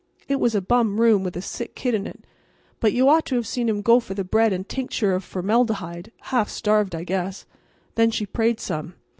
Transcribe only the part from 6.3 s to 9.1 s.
Half starved, I guess. Then she prayed some.